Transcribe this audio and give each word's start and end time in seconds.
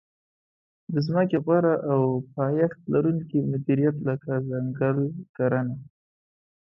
د 0.93 0.95
ځمکې 1.07 1.37
غوره 1.45 1.75
او 1.91 2.01
پایښت 2.35 2.79
لرونکې 2.93 3.39
مدیریت 3.51 3.95
لکه 4.07 4.31
ځنګل 4.49 4.97
کرنه. 5.35 5.75